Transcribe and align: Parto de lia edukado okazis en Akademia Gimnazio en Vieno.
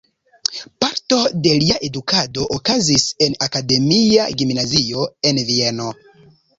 Parto 0.83 1.19
de 1.43 1.51
lia 1.65 1.75
edukado 1.89 2.47
okazis 2.57 3.07
en 3.29 3.39
Akademia 3.51 4.29
Gimnazio 4.43 5.09
en 5.33 5.47
Vieno. 5.55 5.97